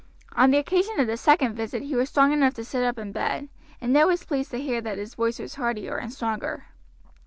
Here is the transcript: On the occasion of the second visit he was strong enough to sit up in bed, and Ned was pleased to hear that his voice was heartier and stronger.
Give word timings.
On 0.35 0.49
the 0.49 0.57
occasion 0.57 0.99
of 0.99 1.05
the 1.05 1.15
second 1.15 1.53
visit 1.53 1.83
he 1.83 1.93
was 1.95 2.09
strong 2.09 2.31
enough 2.33 2.55
to 2.55 2.65
sit 2.65 2.83
up 2.83 2.97
in 2.97 3.11
bed, 3.11 3.49
and 3.79 3.93
Ned 3.93 4.07
was 4.07 4.23
pleased 4.25 4.49
to 4.49 4.59
hear 4.59 4.81
that 4.81 4.97
his 4.97 5.13
voice 5.13 5.37
was 5.37 5.53
heartier 5.53 5.95
and 5.95 6.11
stronger. 6.11 6.65